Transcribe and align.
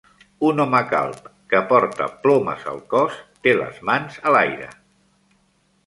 Un 0.51 0.61
home 0.63 0.79
calb, 0.93 1.27
que 1.53 1.61
porta 1.73 2.09
plomes 2.25 2.65
al 2.73 2.81
cos, 2.95 3.21
té 3.45 3.57
les 3.61 3.79
mans 3.91 4.21
a 4.27 4.37
l'aire. 4.39 4.73